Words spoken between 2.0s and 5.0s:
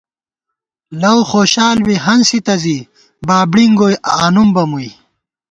ہنسِتہ زِی، بابڑِنگ گوئی آنُم بہ مُوئی